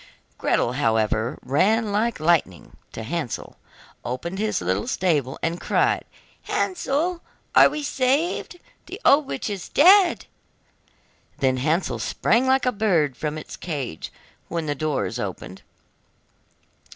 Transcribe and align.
Gretel, 0.39 0.71
however, 0.73 1.37
ran 1.43 1.91
like 1.91 2.19
lightning 2.19 2.75
to 2.91 3.03
Hansel, 3.03 3.57
opened 4.03 4.39
his 4.39 4.59
little 4.59 4.87
stable, 4.87 5.37
and 5.43 5.61
cried: 5.61 6.05
'Hansel, 6.41 7.21
we 7.55 7.79
are 7.81 7.83
saved! 7.83 8.57
The 8.87 8.99
old 9.05 9.27
witch 9.27 9.47
is 9.47 9.69
dead!' 9.69 10.25
Then 11.37 11.57
Hansel 11.57 11.99
sprang 11.99 12.47
like 12.47 12.65
a 12.65 12.71
bird 12.71 13.15
from 13.15 13.37
its 13.37 13.55
cage 13.55 14.11
when 14.47 14.65
the 14.65 14.73
door 14.73 15.05
is 15.05 15.19
opened. 15.19 15.61